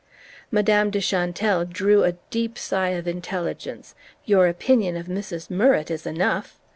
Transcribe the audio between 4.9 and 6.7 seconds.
of Mrs. Murrett is enough!